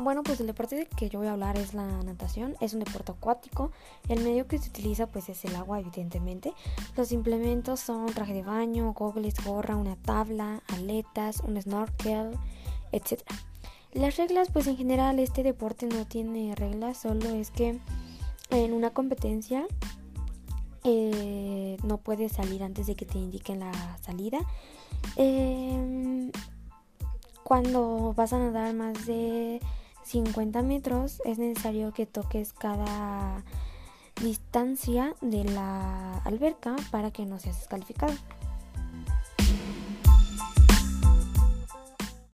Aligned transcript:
Bueno, 0.00 0.22
pues 0.22 0.38
el 0.40 0.46
deporte 0.46 0.76
de 0.76 0.86
que 0.86 1.08
yo 1.08 1.18
voy 1.18 1.28
a 1.28 1.32
hablar 1.32 1.56
es 1.58 1.74
la 1.74 1.86
natación. 2.04 2.54
Es 2.60 2.72
un 2.72 2.80
deporte 2.80 3.12
acuático. 3.12 3.72
El 4.08 4.22
medio 4.22 4.46
que 4.46 4.58
se 4.58 4.68
utiliza 4.68 5.06
pues 5.06 5.28
es 5.28 5.44
el 5.44 5.56
agua, 5.56 5.80
evidentemente. 5.80 6.52
Los 6.96 7.10
implementos 7.10 7.80
son 7.80 8.06
traje 8.06 8.32
de 8.32 8.42
baño, 8.42 8.92
goggles, 8.92 9.34
gorra, 9.44 9.76
una 9.76 9.96
tabla, 9.96 10.62
aletas, 10.68 11.40
un 11.40 11.60
snorkel, 11.60 12.30
etc. 12.92 13.22
Las 13.92 14.16
reglas, 14.16 14.48
pues 14.52 14.68
en 14.68 14.76
general 14.76 15.18
este 15.18 15.42
deporte 15.42 15.86
no 15.86 16.06
tiene 16.06 16.54
reglas, 16.54 16.98
solo 16.98 17.30
es 17.30 17.50
que 17.50 17.80
en 18.50 18.72
una 18.72 18.90
competencia 18.90 19.66
eh, 20.84 21.76
no 21.82 21.98
puedes 21.98 22.32
salir 22.32 22.62
antes 22.62 22.86
de 22.86 22.94
que 22.94 23.04
te 23.04 23.18
indiquen 23.18 23.60
la 23.60 23.98
salida. 24.00 24.38
Em, 25.16 26.30
cuando 27.42 28.12
vas 28.14 28.32
a 28.32 28.38
nadar 28.38 28.74
más 28.74 29.06
de 29.06 29.60
50 30.08 30.62
metros 30.62 31.20
es 31.26 31.38
necesario 31.38 31.92
que 31.92 32.06
toques 32.06 32.54
cada 32.54 33.44
distancia 34.22 35.14
de 35.20 35.44
la 35.44 36.18
alberca 36.24 36.76
para 36.90 37.10
que 37.10 37.26
no 37.26 37.38
seas 37.38 37.58
descalificado. 37.58 38.14